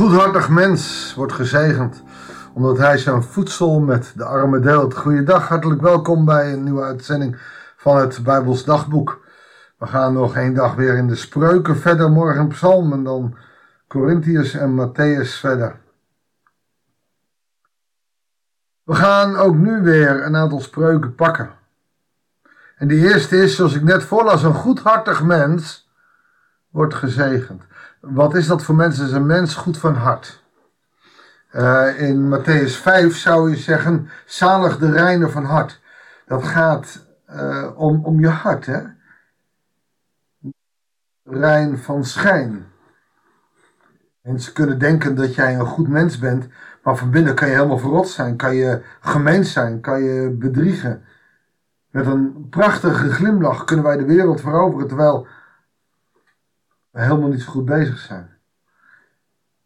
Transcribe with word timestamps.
goedhartig 0.00 0.48
mens 0.48 1.14
wordt 1.14 1.32
gezegend 1.32 2.02
omdat 2.54 2.78
hij 2.78 2.98
zijn 2.98 3.22
voedsel 3.22 3.80
met 3.80 4.12
de 4.16 4.24
armen 4.24 4.62
deelt. 4.62 4.96
Goeiedag, 4.96 5.48
hartelijk 5.48 5.80
welkom 5.80 6.24
bij 6.24 6.52
een 6.52 6.64
nieuwe 6.64 6.82
uitzending 6.82 7.36
van 7.76 7.96
het 7.96 8.22
Bijbels 8.22 8.64
Dagboek. 8.64 9.24
We 9.78 9.86
gaan 9.86 10.12
nog 10.12 10.36
één 10.36 10.54
dag 10.54 10.74
weer 10.74 10.96
in 10.96 11.06
de 11.06 11.14
spreuken 11.14 11.76
verder, 11.76 12.10
morgen 12.10 12.48
Psalm 12.48 12.92
en 12.92 13.04
dan 13.04 13.36
Corinthiërs 13.88 14.54
en 14.54 14.88
Matthäus 14.88 15.38
verder. 15.38 15.76
We 18.82 18.94
gaan 18.94 19.36
ook 19.36 19.54
nu 19.54 19.82
weer 19.82 20.24
een 20.24 20.36
aantal 20.36 20.60
spreuken 20.60 21.14
pakken. 21.14 21.50
En 22.76 22.88
die 22.88 23.08
eerste 23.12 23.36
is, 23.36 23.56
zoals 23.56 23.74
ik 23.74 23.82
net 23.82 24.02
voorlas, 24.02 24.42
een 24.42 24.54
goedhartig 24.54 25.22
mens 25.22 25.90
wordt 26.70 26.94
gezegend. 26.94 27.68
Wat 28.00 28.34
is 28.34 28.46
dat 28.46 28.62
voor 28.62 28.74
mensen? 28.74 29.06
Is 29.06 29.12
een 29.12 29.26
mens 29.26 29.54
goed 29.54 29.78
van 29.78 29.94
hart. 29.94 30.42
Uh, 31.52 32.00
in 32.00 32.34
Matthäus 32.34 32.76
5 32.80 33.16
zou 33.16 33.50
je 33.50 33.56
zeggen, 33.56 34.08
zalig 34.26 34.78
de 34.78 34.90
reine 34.90 35.28
van 35.28 35.44
hart. 35.44 35.80
Dat 36.26 36.44
gaat 36.44 37.06
uh, 37.30 37.70
om, 37.74 38.04
om 38.04 38.20
je 38.20 38.28
hart, 38.28 38.66
hè? 38.66 38.82
Rein 41.24 41.78
van 41.78 42.04
schijn. 42.04 42.66
Mensen 44.22 44.52
kunnen 44.52 44.78
denken 44.78 45.14
dat 45.14 45.34
jij 45.34 45.54
een 45.54 45.66
goed 45.66 45.88
mens 45.88 46.18
bent, 46.18 46.48
maar 46.82 46.96
van 46.96 47.10
binnen 47.10 47.34
kan 47.34 47.48
je 47.48 47.54
helemaal 47.54 47.78
verrot 47.78 48.08
zijn, 48.08 48.36
kan 48.36 48.54
je 48.54 48.82
gemeen 49.00 49.44
zijn, 49.44 49.80
kan 49.80 50.02
je 50.02 50.36
bedriegen. 50.38 51.04
Met 51.90 52.06
een 52.06 52.46
prachtige 52.50 53.10
glimlach 53.10 53.64
kunnen 53.64 53.84
wij 53.84 53.96
de 53.96 54.04
wereld 54.04 54.40
veroveren, 54.40 54.88
terwijl 54.88 55.26
we 56.90 57.00
helemaal 57.00 57.28
niet 57.28 57.44
goed 57.44 57.64
bezig 57.64 57.98
zijn. 57.98 58.30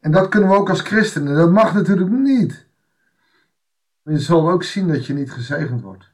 En 0.01 0.11
dat 0.11 0.29
kunnen 0.29 0.49
we 0.49 0.57
ook 0.57 0.69
als 0.69 0.81
christenen. 0.81 1.37
Dat 1.37 1.51
mag 1.51 1.75
natuurlijk 1.75 2.11
niet. 2.11 2.67
Maar 4.03 4.15
je 4.15 4.21
zal 4.21 4.51
ook 4.51 4.63
zien 4.63 4.89
dat 4.89 5.07
je 5.07 5.15
niet 5.15 5.33
gezegend 5.33 5.81
wordt. 5.81 6.13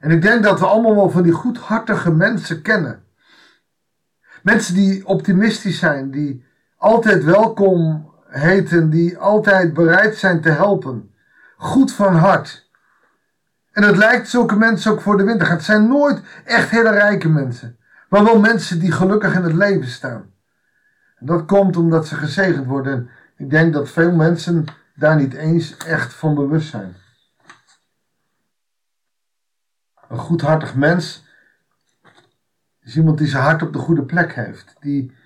En 0.00 0.10
ik 0.10 0.22
denk 0.22 0.42
dat 0.42 0.60
we 0.60 0.66
allemaal 0.66 0.94
wel 0.94 1.10
van 1.10 1.22
die 1.22 1.32
goedhartige 1.32 2.10
mensen 2.10 2.62
kennen. 2.62 3.04
Mensen 4.42 4.74
die 4.74 5.06
optimistisch 5.06 5.78
zijn, 5.78 6.10
die 6.10 6.44
altijd 6.76 7.24
welkom 7.24 8.10
heten, 8.26 8.90
die 8.90 9.18
altijd 9.18 9.74
bereid 9.74 10.16
zijn 10.16 10.40
te 10.40 10.50
helpen. 10.50 11.14
Goed 11.56 11.92
van 11.92 12.14
hart. 12.14 12.70
En 13.72 13.82
het 13.82 13.96
lijkt 13.96 14.28
zulke 14.28 14.56
mensen 14.56 14.92
ook 14.92 15.00
voor 15.00 15.16
de 15.16 15.24
winter. 15.24 15.50
Het 15.50 15.64
zijn 15.64 15.88
nooit 15.88 16.20
echt 16.44 16.70
hele 16.70 16.90
rijke 16.90 17.28
mensen. 17.28 17.78
Maar 18.14 18.24
wel 18.24 18.40
mensen 18.40 18.78
die 18.78 18.92
gelukkig 18.92 19.34
in 19.34 19.42
het 19.42 19.52
leven 19.52 19.88
staan. 19.88 20.32
En 21.16 21.26
dat 21.26 21.44
komt 21.44 21.76
omdat 21.76 22.06
ze 22.06 22.14
gezegend 22.14 22.66
worden. 22.66 22.92
En 22.92 23.10
ik 23.36 23.50
denk 23.50 23.72
dat 23.72 23.88
veel 23.88 24.12
mensen 24.12 24.64
daar 24.94 25.16
niet 25.16 25.34
eens 25.34 25.76
echt 25.76 26.14
van 26.14 26.34
bewust 26.34 26.70
zijn. 26.70 26.96
Een 30.08 30.18
goedhartig 30.18 30.74
mens 30.74 31.24
is 32.80 32.96
iemand 32.96 33.18
die 33.18 33.26
zijn 33.26 33.42
hart 33.42 33.62
op 33.62 33.72
de 33.72 33.78
goede 33.78 34.04
plek 34.04 34.34
heeft. 34.34 34.74
Die 34.80 35.16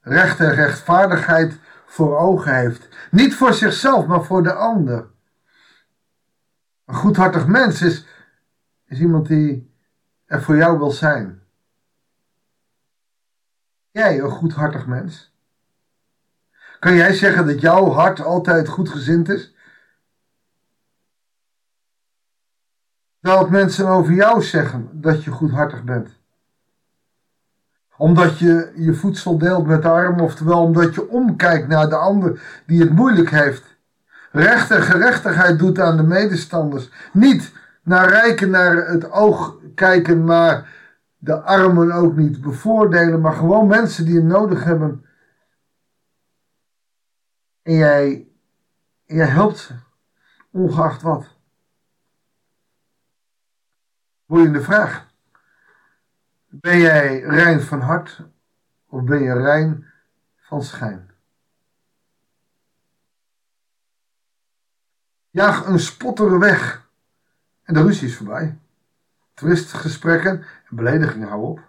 recht 0.00 0.40
en 0.40 0.54
rechtvaardigheid 0.54 1.58
voor 1.86 2.18
ogen 2.18 2.54
heeft. 2.54 2.88
Niet 3.10 3.34
voor 3.34 3.54
zichzelf, 3.54 4.06
maar 4.06 4.24
voor 4.24 4.42
de 4.42 4.52
ander. 4.52 5.06
Een 6.86 6.94
goedhartig 6.94 7.46
mens 7.46 7.82
is, 7.82 8.06
is 8.86 9.00
iemand 9.00 9.26
die 9.26 9.74
er 10.24 10.42
voor 10.42 10.56
jou 10.56 10.78
wil 10.78 10.90
zijn. 10.90 11.41
Jij 13.92 14.20
een 14.20 14.30
goedhartig 14.30 14.86
mens? 14.86 15.32
Kan 16.78 16.94
jij 16.94 17.14
zeggen 17.14 17.46
dat 17.46 17.60
jouw 17.60 17.90
hart 17.90 18.20
altijd 18.20 18.68
goedgezind 18.68 19.28
is? 19.28 19.54
Dat 23.20 23.50
mensen 23.50 23.88
over 23.88 24.12
jou 24.12 24.42
zeggen 24.42 24.88
dat 24.92 25.24
je 25.24 25.30
goedhartig 25.30 25.84
bent. 25.84 26.08
Omdat 27.96 28.38
je 28.38 28.72
je 28.76 28.94
voedsel 28.94 29.38
deelt 29.38 29.66
met 29.66 29.82
de 29.82 29.88
arm, 29.88 30.20
oftewel 30.20 30.62
omdat 30.62 30.94
je 30.94 31.08
omkijkt 31.08 31.68
naar 31.68 31.88
de 31.88 31.96
ander 31.96 32.62
die 32.66 32.80
het 32.80 32.90
moeilijk 32.90 33.30
heeft. 33.30 33.76
Recht 34.30 34.70
en 34.70 34.82
gerechtigheid 34.82 35.58
doet 35.58 35.78
aan 35.78 35.96
de 35.96 36.02
medestanders. 36.02 36.90
Niet 37.12 37.52
naar 37.82 38.08
rijken 38.08 38.50
naar 38.50 38.86
het 38.86 39.10
oog 39.10 39.56
kijken, 39.74 40.24
maar 40.24 40.68
de 41.24 41.40
armen 41.40 41.92
ook 41.92 42.16
niet 42.16 42.40
bevoordelen, 42.40 43.20
maar 43.20 43.32
gewoon 43.32 43.66
mensen 43.66 44.04
die 44.04 44.14
het 44.14 44.24
nodig 44.24 44.64
hebben. 44.64 45.06
En 47.62 47.74
jij, 47.74 48.28
jij 49.04 49.26
helpt 49.26 49.58
ze, 49.58 49.74
ongeacht 50.50 51.02
wat. 51.02 51.36
de 54.26 54.62
vraag. 54.62 55.10
Ben 56.48 56.78
jij 56.78 57.20
rein 57.20 57.60
van 57.60 57.80
hart 57.80 58.22
of 58.86 59.02
ben 59.02 59.22
je 59.22 59.32
rein 59.32 59.86
van 60.36 60.62
schijn? 60.62 61.10
Jaag 65.30 65.66
een 65.66 65.78
spotter 65.78 66.38
weg 66.38 66.88
en 67.62 67.74
de 67.74 67.82
ruzie 67.82 68.08
is 68.08 68.16
voorbij. 68.16 68.58
Twistgesprekken 69.42 70.30
en 70.30 70.76
beledigingen 70.76 71.28
hou 71.28 71.42
op. 71.42 71.60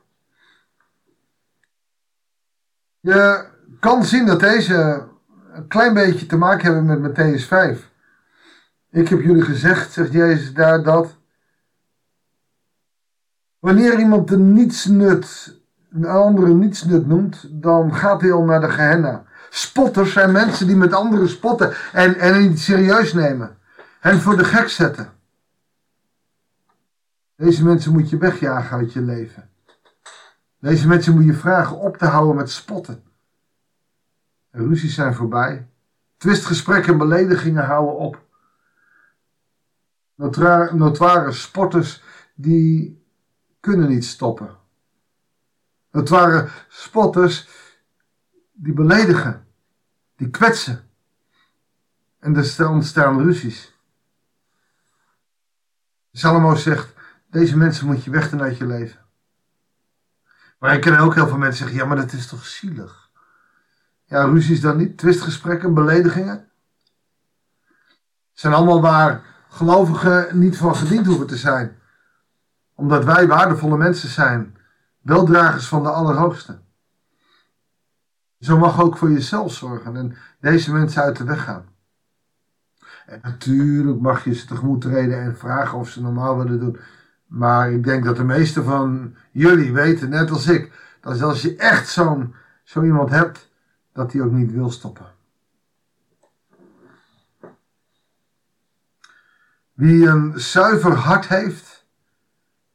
Je 3.00 3.46
kan 3.80 4.04
zien 4.04 4.26
dat 4.26 4.40
deze 4.40 5.08
een 5.54 5.68
klein 5.68 5.94
beetje 5.94 6.26
te 6.26 6.38
maken 6.38 6.74
hebben 6.74 7.02
met 7.02 7.12
Matthäus 7.12 7.48
5. 7.48 7.92
Ik 8.90 9.08
heb 9.08 9.22
jullie 9.22 9.42
gezegd, 9.42 9.92
zegt 9.92 10.12
Jezus 10.12 10.54
daar, 10.54 10.84
dat 10.84 11.18
wanneer 13.60 14.00
iemand 14.00 14.28
de 14.28 14.38
nietsnut, 14.38 15.58
een 15.92 16.06
andere 16.06 16.54
nietsnut 16.54 17.08
noemt, 17.08 17.48
dan 17.50 17.96
gaat 17.96 18.22
hij 18.22 18.32
al 18.32 18.44
naar 18.44 18.62
de 18.62 18.70
Gehenna. 18.70 19.24
Spotters 19.50 20.14
zijn 20.14 20.32
mensen 20.32 20.68
die 20.68 20.76
met 20.76 20.94
anderen 20.94 21.30
spotten 21.30 21.74
en, 21.94 22.16
en 22.16 22.40
niet 22.40 22.60
serieus 22.60 23.14
nemen. 23.14 23.58
En 24.00 24.20
voor 24.20 24.38
de 24.38 24.44
gek 24.44 24.70
zetten. 24.70 25.13
Deze 27.44 27.64
mensen 27.64 27.92
moet 27.92 28.10
je 28.10 28.18
wegjagen 28.18 28.78
uit 28.78 28.94
je 28.94 29.02
leven. 29.02 29.50
Deze 30.60 30.88
mensen 30.88 31.14
moet 31.14 31.26
je 31.26 31.34
vragen 31.34 31.78
op 31.78 31.98
te 31.98 32.06
houden 32.06 32.36
met 32.36 32.50
spotten. 32.50 33.04
ruzies 34.52 34.94
zijn 34.94 35.14
voorbij. 35.14 35.70
Twistgesprekken 36.18 36.92
en 36.92 36.98
beledigingen 36.98 37.66
houden 37.66 37.96
op. 37.96 38.26
Notoire 40.76 41.32
sporters 41.32 42.04
die 42.36 43.04
kunnen 43.60 43.90
niet 43.90 44.06
stoppen. 44.06 44.58
Notoire 45.92 46.50
spotters 46.68 47.48
die 48.52 48.74
beledigen, 48.74 49.48
die 50.16 50.30
kwetsen. 50.30 50.90
En 52.20 52.36
er 52.36 52.70
ontstaan 52.70 53.22
ruzies. 53.22 53.78
Salomo 56.12 56.56
zegt, 56.56 56.94
deze 57.34 57.58
mensen 57.58 57.86
moet 57.86 58.04
je 58.04 58.12
wegdoen 58.12 58.42
uit 58.42 58.58
je 58.58 58.66
leven. 58.66 59.00
Maar 60.60 60.76
ik 60.76 60.82
ken 60.82 61.00
ook 61.00 61.16
heel 61.16 61.28
veel 61.28 61.38
mensen 61.38 61.58
zeggen, 61.58 61.78
ja, 61.78 61.86
maar 61.86 61.98
dat 61.98 62.12
is 62.12 62.28
toch 62.28 62.46
zielig? 62.46 63.10
Ja, 64.04 64.24
ruzies 64.24 64.62
dan 64.62 64.78
niet, 64.78 64.98
twistgesprekken, 64.98 65.74
beledigingen. 65.74 66.50
Zijn 68.34 68.54
allemaal 68.54 68.82
waar 68.82 69.24
gelovigen 69.50 70.40
niet 70.40 70.58
van 70.58 70.76
gediend 70.76 71.06
hoeven 71.06 71.28
te 71.28 71.38
zijn. 71.38 71.78
Omdat 72.76 73.04
wij 73.04 73.28
waardevolle 73.28 73.78
mensen 73.78 74.10
zijn, 74.10 74.58
weldragers 75.02 75.68
van 75.68 75.84
de 75.84 75.90
Allerhoogste. 75.90 76.60
Zo 78.40 78.58
mag 78.58 78.82
ook 78.82 78.98
voor 78.98 79.12
jezelf 79.12 79.54
zorgen 79.54 79.96
en 79.96 80.16
deze 80.40 80.74
mensen 80.74 81.02
uit 81.02 81.18
de 81.18 81.24
weg 81.24 81.44
gaan. 81.44 81.66
En 83.06 83.20
natuurlijk 83.24 84.00
mag 84.00 84.24
je 84.24 84.34
ze 84.34 84.46
tegemoet 84.46 84.82
treden 84.82 85.22
en 85.22 85.38
vragen 85.38 85.78
of 85.78 85.90
ze 85.90 86.02
normaal 86.02 86.38
willen 86.38 86.60
doen. 86.60 86.80
Maar 87.34 87.72
ik 87.72 87.84
denk 87.84 88.04
dat 88.04 88.16
de 88.16 88.24
meeste 88.24 88.64
van 88.64 89.16
jullie 89.32 89.74
weten, 89.74 90.10
net 90.10 90.32
als 90.32 90.48
ik, 90.48 90.72
dat 91.02 91.22
als 91.22 91.42
je 91.42 91.56
echt 91.56 91.90
zo'n 91.90 92.36
zo 92.64 92.84
iemand 92.84 93.10
hebt, 93.10 93.50
dat 93.94 94.12
hij 94.12 94.22
ook 94.22 94.32
niet 94.32 94.52
wil 94.52 94.72
stoppen. 94.72 95.06
Wie 99.74 100.08
een 100.08 100.40
zuiver 100.40 100.92
hart 100.92 101.28
heeft 101.28 101.86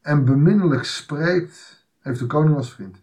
en 0.00 0.24
beminnelijk 0.24 0.84
spreekt, 0.84 1.86
heeft 2.00 2.18
de 2.18 2.26
koning 2.26 2.56
als 2.56 2.72
vriend. 2.72 2.96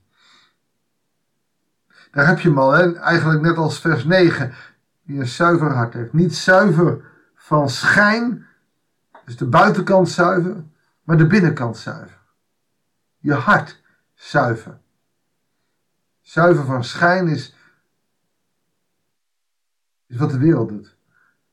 Daar 2.11 2.27
heb 2.27 2.39
je 2.39 2.47
hem 2.47 2.59
al, 2.59 2.71
hè? 2.71 2.95
eigenlijk 2.95 3.41
net 3.41 3.57
als 3.57 3.79
vers 3.79 4.03
9. 4.03 4.53
Wie 5.01 5.19
een 5.19 5.27
zuiver 5.27 5.71
hart 5.71 5.93
heeft. 5.93 6.13
Niet 6.13 6.35
zuiver 6.35 7.05
van 7.35 7.69
schijn, 7.69 8.45
dus 9.25 9.37
de 9.37 9.45
buitenkant 9.45 10.09
zuiver, 10.09 10.63
maar 11.05 11.17
de 11.17 11.27
binnenkant 11.27 11.77
zuiver. 11.77 12.21
Je 13.17 13.33
hart 13.33 13.81
zuiver. 14.13 14.79
Zuiver 16.21 16.65
van 16.65 16.83
schijn 16.83 17.27
is 17.27 17.55
is 20.05 20.17
wat 20.17 20.29
de 20.29 20.37
wereld 20.37 20.69
doet. 20.69 20.95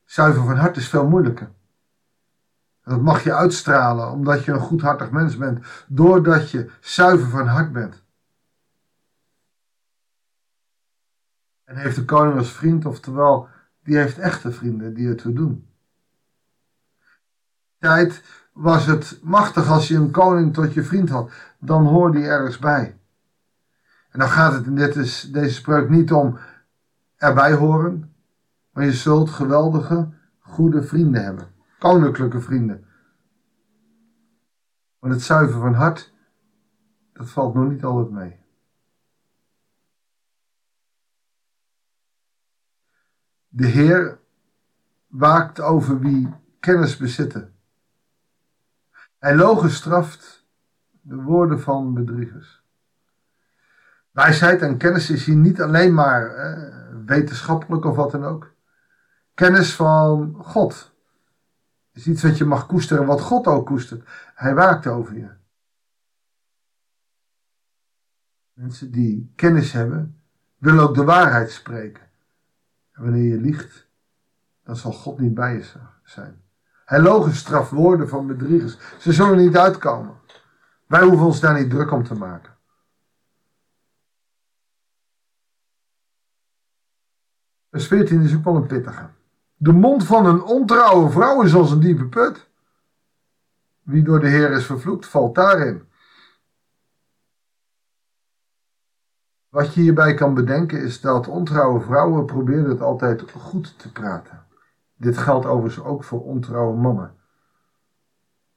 Zuiver 0.05 0.45
van 0.45 0.57
hart 0.57 0.77
is 0.77 0.89
veel 0.89 1.09
moeilijker. 1.09 1.51
dat 2.83 3.01
mag 3.01 3.23
je 3.23 3.35
uitstralen 3.35 4.11
omdat 4.11 4.45
je 4.45 4.53
een 4.53 4.61
goedhartig 4.61 5.11
mens 5.11 5.37
bent, 5.37 5.67
doordat 5.89 6.51
je 6.51 6.71
zuiver 6.81 7.29
van 7.29 7.47
hart 7.47 7.73
bent. 7.73 8.03
En 11.65 11.77
heeft 11.77 11.97
de 11.97 12.05
koning 12.05 12.39
als 12.39 12.53
vriend, 12.53 12.85
oftewel, 12.85 13.49
die 13.83 13.97
heeft 13.97 14.19
echte 14.19 14.53
vrienden 14.53 14.95
die 14.95 15.09
het 15.09 15.23
wil 15.23 15.33
doen. 15.33 15.69
Tijd 17.79 18.23
was 18.53 18.87
het 18.87 19.19
machtig 19.23 19.69
als 19.69 19.89
je 19.89 19.97
een 19.97 20.11
koning 20.11 20.55
tot 20.55 20.75
je 20.75 20.83
vriend 20.83 21.09
had, 21.09 21.31
dan 21.59 21.87
hoorde 21.87 22.19
hij 22.19 22.29
ergens 22.29 22.59
bij. 22.59 22.99
En 24.11 24.19
dan 24.19 24.29
gaat 24.29 24.53
het 24.53 24.67
in 24.67 24.75
dit 24.75 24.97
is, 24.97 25.31
deze 25.33 25.55
spreuk 25.55 25.89
niet 25.89 26.13
om 26.13 26.39
erbij 27.17 27.53
horen, 27.53 28.15
maar 28.71 28.85
je 28.85 28.93
zult 28.93 29.31
geweldige, 29.31 30.09
goede 30.39 30.83
vrienden 30.83 31.25
hebben. 31.25 31.47
Koninklijke 31.79 32.41
vrienden. 32.41 32.85
Maar 34.99 35.11
het 35.11 35.23
zuiver 35.23 35.61
van 35.61 35.75
hart, 35.75 36.13
dat 37.13 37.31
valt 37.31 37.55
nog 37.55 37.71
niet 37.71 37.85
altijd 37.85 38.11
mee. 38.11 38.41
De 43.49 43.67
Heer 43.67 44.19
waakt 45.07 45.61
over 45.61 45.99
wie 45.99 46.35
kennis 46.61 46.97
bezitten. 46.97 47.52
Hij 49.23 49.37
logen 49.37 49.71
straft 49.71 50.47
de 51.01 51.17
woorden 51.17 51.61
van 51.61 51.95
bedriegers. 51.95 52.63
Wijsheid 54.11 54.63
en 54.63 54.77
kennis 54.77 55.11
is 55.11 55.25
hier 55.25 55.37
niet 55.37 55.61
alleen 55.61 55.95
maar 55.95 56.35
wetenschappelijk 57.05 57.85
of 57.85 57.97
wat 57.97 58.11
dan 58.11 58.25
ook. 58.25 58.55
Kennis 59.35 59.75
van 59.75 60.35
God 60.45 60.93
is 61.93 62.07
iets 62.07 62.23
wat 62.23 62.39
je 62.39 62.45
mag 62.45 62.67
koesteren, 62.67 63.07
wat 63.07 63.21
God 63.21 63.47
ook 63.47 63.67
koestert. 63.67 64.09
Hij 64.35 64.55
waakt 64.55 64.87
over 64.87 65.17
je. 65.17 65.31
Mensen 68.53 68.91
die 68.91 69.33
kennis 69.37 69.73
hebben, 69.73 70.23
willen 70.57 70.83
ook 70.83 70.95
de 70.95 71.05
waarheid 71.05 71.51
spreken. 71.51 72.11
En 72.93 73.03
wanneer 73.03 73.29
je 73.29 73.41
liegt, 73.41 73.89
dan 74.65 74.77
zal 74.77 74.93
God 74.93 75.19
niet 75.19 75.35
bij 75.35 75.55
je 75.55 75.65
zijn. 76.03 76.42
Hij 76.93 77.01
logen 77.01 77.35
strafwoorden 77.35 78.09
van 78.09 78.27
bedriegers. 78.27 78.79
Ze 78.99 79.13
zullen 79.13 79.37
niet 79.37 79.57
uitkomen. 79.57 80.15
Wij 80.87 81.03
hoeven 81.03 81.27
ons 81.27 81.41
daar 81.41 81.61
niet 81.61 81.71
druk 81.71 81.91
om 81.91 82.05
te 82.05 82.15
maken. 82.15 82.57
Vers 87.71 87.87
14 87.87 88.23
is 88.23 88.35
ook 88.35 88.45
wel 88.45 88.57
een 88.57 88.67
pittige. 88.67 89.09
De 89.57 89.73
mond 89.73 90.05
van 90.05 90.27
een 90.27 90.43
ontrouwe 90.43 91.11
vrouw 91.11 91.43
is 91.43 91.55
als 91.55 91.71
een 91.71 91.81
diepe 91.81 92.07
put. 92.07 92.49
Wie 93.83 94.03
door 94.03 94.21
de 94.21 94.29
Heer 94.29 94.51
is 94.51 94.67
vervloekt, 94.67 95.07
valt 95.07 95.35
daarin. 95.35 95.89
Wat 99.49 99.75
je 99.75 99.81
hierbij 99.81 100.15
kan 100.15 100.35
bedenken 100.35 100.83
is 100.83 101.01
dat 101.01 101.29
ontrouwe 101.29 101.81
vrouwen 101.81 102.27
proberen 102.27 102.69
het 102.69 102.81
altijd 102.81 103.31
goed 103.31 103.79
te 103.79 103.93
praten. 103.93 104.42
Dit 105.03 105.19
geldt 105.19 105.47
overigens 105.47 105.85
ook 105.85 106.05
voor 106.05 106.23
ontrouwe 106.23 106.77
mannen. 106.77 107.15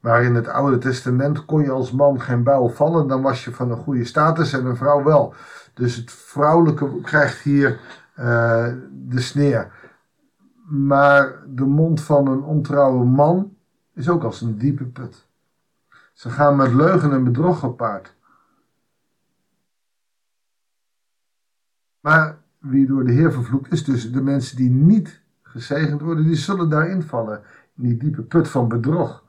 Maar 0.00 0.22
in 0.22 0.34
het 0.34 0.48
Oude 0.48 0.78
Testament 0.78 1.44
kon 1.44 1.62
je 1.62 1.70
als 1.70 1.92
man 1.92 2.20
geen 2.20 2.42
bijl 2.42 2.68
vallen, 2.68 3.08
dan 3.08 3.22
was 3.22 3.44
je 3.44 3.52
van 3.52 3.70
een 3.70 3.76
goede 3.76 4.04
status 4.04 4.52
en 4.52 4.66
een 4.66 4.76
vrouw 4.76 5.02
wel. 5.02 5.34
Dus 5.74 5.96
het 5.96 6.10
vrouwelijke 6.10 7.00
krijgt 7.00 7.42
hier 7.42 7.80
uh, 8.18 8.72
de 8.92 9.20
sneer. 9.20 9.72
Maar 10.68 11.42
de 11.46 11.64
mond 11.64 12.00
van 12.00 12.26
een 12.26 12.42
ontrouwe 12.42 13.04
man 13.04 13.56
is 13.92 14.08
ook 14.08 14.22
als 14.24 14.40
een 14.40 14.58
diepe 14.58 14.84
put. 14.84 15.28
Ze 16.12 16.30
gaan 16.30 16.56
met 16.56 16.72
leugen 16.72 17.12
en 17.12 17.24
bedrog 17.24 17.58
gepaard. 17.58 18.14
Maar 22.00 22.38
wie 22.58 22.86
door 22.86 23.04
de 23.04 23.12
Heer 23.12 23.32
vervloekt 23.32 23.72
is 23.72 23.84
dus 23.84 24.12
de 24.12 24.22
mensen 24.22 24.56
die 24.56 24.70
niet 24.70 25.24
gezegend 25.56 26.00
worden, 26.00 26.24
die 26.24 26.34
zullen 26.34 26.68
daarin 26.68 27.02
vallen. 27.02 27.42
In 27.76 27.82
die 27.82 27.96
diepe 27.96 28.22
put 28.22 28.48
van 28.48 28.68
bedrog. 28.68 29.24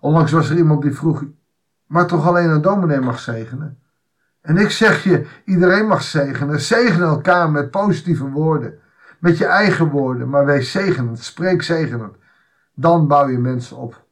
Onlangs 0.00 0.32
was 0.32 0.50
er 0.50 0.56
iemand 0.56 0.82
die 0.82 0.92
vroeg, 0.92 1.24
maar 1.86 2.06
toch 2.06 2.26
alleen 2.26 2.50
een 2.50 2.62
dominee 2.62 3.00
mag 3.00 3.18
zegenen. 3.18 3.78
En 4.40 4.56
ik 4.56 4.70
zeg 4.70 5.04
je, 5.04 5.26
iedereen 5.44 5.86
mag 5.86 6.02
zegenen. 6.02 6.60
Zegen 6.60 7.02
elkaar 7.02 7.50
met 7.50 7.70
positieve 7.70 8.30
woorden. 8.30 8.78
Met 9.18 9.38
je 9.38 9.46
eigen 9.46 9.88
woorden, 9.88 10.28
maar 10.28 10.46
wees 10.46 10.70
zegenend. 10.70 11.18
Spreek 11.18 11.62
zegenend. 11.62 12.16
Dan 12.74 13.06
bouw 13.06 13.28
je 13.28 13.38
mensen 13.38 13.76
op. 13.76 14.06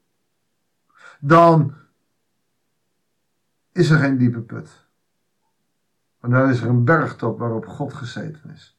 Dan 1.21 1.75
is 3.73 3.91
er 3.91 3.99
geen 3.99 4.19
diepe 4.19 4.41
put. 4.41 4.87
Maar 6.21 6.31
dan 6.31 6.51
is 6.51 6.61
er 6.61 6.69
een 6.69 6.85
bergtop 6.85 7.39
waarop 7.39 7.67
God 7.67 7.95
gezeten 7.95 8.51
is. 8.51 8.79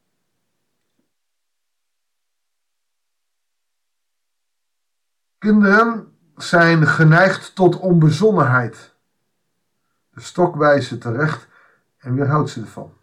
Kinderen 5.46 6.08
zijn 6.38 6.88
geneigd 6.88 7.56
tot 7.56 7.80
onbezonnenheid. 7.80 8.94
De 10.14 10.22
stok 10.22 10.56
wijst 10.56 10.88
ze 10.88 10.98
terecht 10.98 11.48
en 11.98 12.16
weerhoudt 12.16 12.50
ze 12.50 12.62
ervan. 12.62 12.94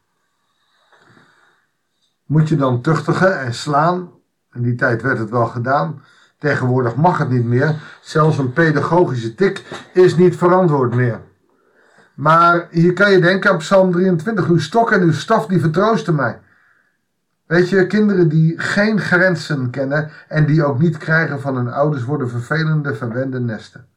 Moet 2.26 2.48
je 2.48 2.56
dan 2.56 2.80
tuchtigen 2.80 3.40
en 3.40 3.54
slaan? 3.54 4.10
In 4.52 4.62
die 4.62 4.74
tijd 4.74 5.02
werd 5.02 5.18
het 5.18 5.30
wel 5.30 5.46
gedaan. 5.46 6.02
Tegenwoordig 6.38 6.96
mag 6.96 7.18
het 7.18 7.30
niet 7.30 7.44
meer. 7.44 7.74
Zelfs 8.00 8.38
een 8.38 8.52
pedagogische 8.52 9.34
tik 9.34 9.64
is 9.92 10.16
niet 10.16 10.36
verantwoord 10.36 10.94
meer. 10.94 11.20
Maar 12.14 12.68
hier 12.70 12.92
kan 12.92 13.10
je 13.10 13.20
denken 13.20 13.50
aan 13.50 13.58
Psalm 13.58 13.92
23. 13.92 14.48
Uw 14.48 14.58
stok 14.58 14.90
en 14.90 15.02
uw 15.02 15.12
staf 15.12 15.46
die 15.46 15.60
vertroosten 15.60 16.14
mij. 16.14 16.40
Weet 17.46 17.68
je, 17.68 17.86
kinderen 17.86 18.28
die 18.28 18.58
geen 18.58 19.00
grenzen 19.00 19.70
kennen 19.70 20.10
en 20.28 20.46
die 20.46 20.64
ook 20.64 20.78
niet 20.78 20.96
krijgen 20.96 21.40
van 21.40 21.56
hun 21.56 21.68
ouders 21.68 22.04
worden 22.04 22.28
vervelende, 22.28 22.94
verwende 22.94 23.40
nesten. 23.40 23.88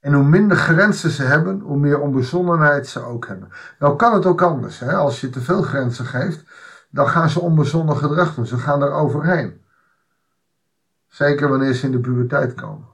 En 0.00 0.12
hoe 0.12 0.24
minder 0.24 0.56
grenzen 0.56 1.10
ze 1.10 1.22
hebben, 1.22 1.60
hoe 1.60 1.76
meer 1.76 2.00
onbezonnenheid 2.00 2.86
ze 2.86 3.00
ook 3.00 3.26
hebben. 3.26 3.48
Nou 3.78 3.96
kan 3.96 4.14
het 4.14 4.26
ook 4.26 4.42
anders. 4.42 4.78
Hè? 4.78 4.94
Als 4.94 5.20
je 5.20 5.30
te 5.30 5.40
veel 5.40 5.62
grenzen 5.62 6.04
geeft, 6.04 6.44
dan 6.90 7.08
gaan 7.08 7.28
ze 7.28 7.40
onbezonnen 7.40 7.96
gedrag 7.96 8.34
doen. 8.34 8.46
Ze 8.46 8.58
gaan 8.58 8.82
er 8.82 8.92
overheen. 8.92 9.64
Zeker 11.08 11.48
wanneer 11.48 11.72
ze 11.72 11.86
in 11.86 11.92
de 11.92 12.00
puberteit 12.00 12.54
komen. 12.54 12.86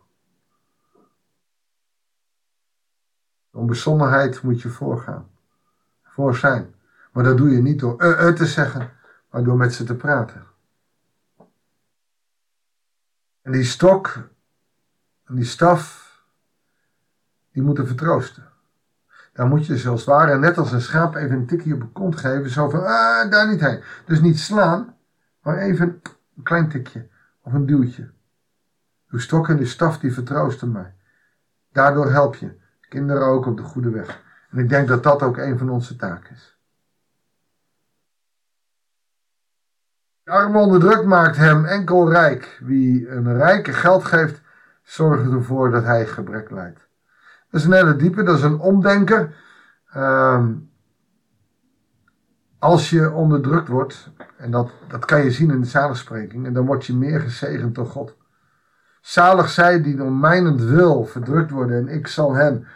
Onbezonnenheid 3.52 4.42
moet 4.42 4.62
je 4.62 4.68
voorgaan. 4.68 5.28
Voor 6.02 6.36
zijn. 6.36 6.74
Maar 7.12 7.24
dat 7.24 7.36
doe 7.36 7.50
je 7.50 7.62
niet 7.62 7.78
door 7.78 8.02
uh, 8.02 8.08
uh 8.08 8.34
te 8.34 8.46
zeggen, 8.46 8.90
maar 9.30 9.44
door 9.44 9.56
met 9.56 9.74
ze 9.74 9.84
te 9.84 9.96
praten. 9.96 10.46
En 13.42 13.52
die 13.52 13.64
stok, 13.64 14.28
en 15.24 15.34
die 15.34 15.44
staf, 15.44 16.08
die 17.52 17.62
moeten 17.62 17.86
vertroosten. 17.86 18.48
Dan 19.32 19.48
moet 19.48 19.66
je 19.66 19.76
zoals 19.76 20.00
het 20.00 20.08
ware, 20.08 20.38
net 20.38 20.58
als 20.58 20.72
een 20.72 20.80
schaap, 20.80 21.14
even 21.14 21.36
een 21.36 21.46
tikje 21.46 21.74
op 21.74 21.80
de 21.80 21.86
kont 21.86 22.16
geven. 22.16 22.50
Zo 22.50 22.68
van, 22.68 22.80
ah, 22.80 23.30
daar 23.30 23.48
niet 23.48 23.60
heen. 23.60 23.82
Dus 24.04 24.20
niet 24.20 24.38
slaan, 24.38 24.96
maar 25.42 25.58
even 25.58 26.00
een 26.36 26.42
klein 26.42 26.68
tikje. 26.68 27.08
Of 27.42 27.52
een 27.52 27.66
duwtje. 27.66 28.10
Uw 29.08 29.18
stok 29.18 29.48
en 29.48 29.58
uw 29.58 29.66
staf, 29.66 29.98
die 29.98 30.12
vertroosten 30.12 30.72
mij. 30.72 30.94
Daardoor 31.72 32.10
help 32.10 32.34
je 32.34 32.60
kinderen 32.88 33.26
ook 33.26 33.46
op 33.46 33.56
de 33.56 33.62
goede 33.62 33.90
weg. 33.90 34.22
En 34.50 34.58
ik 34.58 34.68
denk 34.68 34.88
dat 34.88 35.02
dat 35.02 35.22
ook 35.22 35.36
een 35.36 35.58
van 35.58 35.70
onze 35.70 35.96
taken 35.96 36.34
is. 36.34 36.57
De 40.28 40.34
arme 40.34 40.58
onderdrukt 40.58 41.04
maakt 41.04 41.36
hem 41.36 41.64
enkel 41.64 42.10
rijk. 42.10 42.60
Wie 42.64 43.10
een 43.10 43.36
rijke 43.36 43.72
geld 43.72 44.04
geeft, 44.04 44.40
zorgt 44.82 45.30
ervoor 45.30 45.70
dat 45.70 45.84
hij 45.84 46.06
gebrek 46.06 46.50
lijdt. 46.50 46.88
Dat 47.50 47.60
is 47.60 47.66
een 47.66 47.72
hele 47.72 47.96
diepe, 47.96 48.22
dat 48.22 48.36
is 48.36 48.42
een 48.42 48.58
omdenker. 48.58 49.34
Ehm, 49.92 50.52
als 52.58 52.90
je 52.90 53.12
onderdrukt 53.12 53.68
wordt, 53.68 54.10
en 54.36 54.50
dat, 54.50 54.70
dat 54.88 55.04
kan 55.04 55.24
je 55.24 55.30
zien 55.30 55.50
in 55.50 55.60
de 55.60 55.66
zaligspreking, 55.66 56.46
en 56.46 56.52
dan 56.52 56.66
word 56.66 56.86
je 56.86 56.94
meer 56.94 57.20
gezegend 57.20 57.74
door 57.74 57.86
God. 57.86 58.16
Zalig 59.00 59.48
zij 59.48 59.82
die 59.82 59.96
door 59.96 60.12
mijnend 60.12 60.62
wil 60.62 61.04
verdrukt 61.04 61.50
worden, 61.50 61.76
en 61.76 61.88
ik 61.88 62.06
zal 62.06 62.34
hen, 62.34 62.66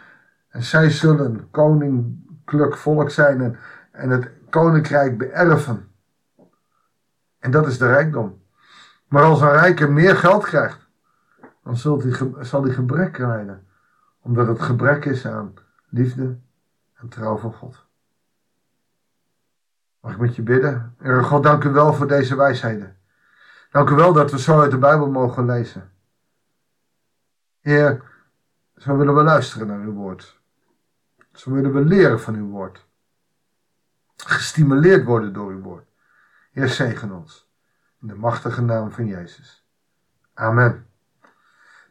en 0.49 0.63
zij 0.63 0.89
zullen 0.89 1.47
koninklijk 1.51 2.77
volk 2.77 3.09
zijn 3.09 3.41
en, 3.41 3.57
en 3.91 4.09
het 4.09 4.29
koninkrijk 4.49 5.17
beërven. 5.17 5.92
En 7.43 7.51
dat 7.51 7.67
is 7.67 7.77
de 7.77 7.87
rijkdom. 7.87 8.41
Maar 9.07 9.23
als 9.23 9.41
een 9.41 9.51
rijke 9.51 9.87
meer 9.87 10.15
geld 10.15 10.43
krijgt, 10.43 10.87
dan 11.63 11.99
hij, 12.01 12.43
zal 12.43 12.63
hij 12.63 12.73
gebrek 12.73 13.11
krijgen 13.11 13.67
omdat 14.21 14.47
het 14.47 14.61
gebrek 14.61 15.05
is 15.05 15.25
aan 15.25 15.53
liefde 15.89 16.37
en 16.93 17.09
trouw 17.09 17.37
van 17.37 17.53
God. 17.53 17.85
Mag 19.99 20.11
ik 20.11 20.17
met 20.17 20.35
je 20.35 20.41
bidden? 20.41 20.95
Heer 20.97 21.23
God, 21.23 21.43
dank 21.43 21.63
u 21.63 21.69
wel 21.69 21.93
voor 21.93 22.07
deze 22.07 22.35
wijsheden. 22.35 22.97
Dank 23.71 23.89
u 23.89 23.95
wel 23.95 24.13
dat 24.13 24.31
we 24.31 24.39
zo 24.39 24.59
uit 24.59 24.71
de 24.71 24.77
Bijbel 24.77 25.09
mogen 25.09 25.45
lezen. 25.45 25.91
Heer, 27.59 28.03
zo 28.77 28.97
willen 28.97 29.15
we 29.15 29.23
luisteren 29.23 29.67
naar 29.67 29.79
uw 29.79 29.93
woord. 29.93 30.39
Zo 31.31 31.51
willen 31.51 31.73
we 31.73 31.81
leren 31.81 32.19
van 32.19 32.35
uw 32.35 32.49
woord. 32.49 32.85
Gestimuleerd 34.15 35.05
worden 35.05 35.33
door 35.33 35.51
uw 35.51 35.61
woord. 35.61 35.91
Heer, 36.53 36.69
zegen 36.69 37.11
ons. 37.11 37.51
In 38.01 38.07
de 38.07 38.15
machtige 38.15 38.61
naam 38.61 38.91
van 38.91 39.07
Jezus. 39.07 39.65
Amen. 40.33 40.85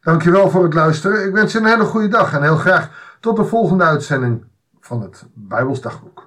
Dankjewel 0.01 0.51
voor 0.51 0.63
het 0.63 0.75
luisteren. 0.75 1.27
Ik 1.27 1.33
wens 1.33 1.53
je 1.53 1.59
een 1.59 1.67
hele 1.67 1.85
goede 1.85 2.09
dag 2.09 2.33
en 2.33 2.43
heel 2.43 2.57
graag 2.57 3.17
tot 3.21 3.37
de 3.37 3.45
volgende 3.45 3.85
uitzending 3.85 4.45
van 4.81 5.03
het 5.03 5.25
Bijbelsdagboek. 5.35 6.22